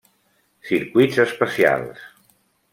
[0.69, 1.99] Circuits especials.